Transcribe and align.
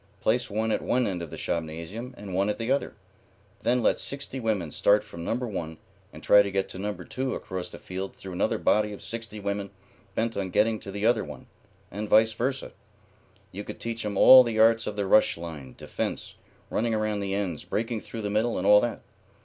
Place 0.19 0.49
one 0.49 0.71
at 0.71 0.81
one 0.81 1.05
end 1.05 1.21
of 1.21 1.29
the 1.29 1.37
shopnasium 1.37 2.15
and 2.17 2.33
one 2.33 2.49
at 2.49 2.57
the 2.57 2.71
other. 2.71 2.95
Then 3.61 3.83
let 3.83 3.99
sixty 3.99 4.39
women 4.39 4.71
start 4.71 5.03
from 5.03 5.23
number 5.23 5.45
one 5.47 5.77
and 6.11 6.23
try 6.23 6.41
to 6.41 6.49
get 6.49 6.67
to 6.69 6.79
number 6.79 7.03
two 7.05 7.35
across 7.35 7.69
the 7.69 7.77
field 7.77 8.15
through 8.15 8.33
another 8.33 8.57
body 8.57 8.93
of 8.93 9.03
sixty 9.03 9.39
women 9.39 9.69
bent 10.15 10.35
on 10.35 10.49
getting 10.49 10.79
to 10.79 10.91
the 10.91 11.05
other 11.05 11.23
one, 11.23 11.45
and 11.91 12.09
vice 12.09 12.33
versa. 12.33 12.71
You 13.51 13.63
could 13.63 13.79
teach 13.79 14.03
'em 14.03 14.17
all 14.17 14.41
the 14.41 14.57
arts 14.57 14.87
of 14.87 14.95
the 14.95 15.05
rush 15.05 15.37
line, 15.37 15.75
defence, 15.77 16.33
running 16.71 16.95
around 16.95 17.19
the 17.19 17.35
ends, 17.35 17.63
breaking 17.63 18.01
through 18.01 18.21
the 18.23 18.31
middle, 18.31 18.57
and 18.57 18.65
all 18.65 18.81
that. 18.81 19.01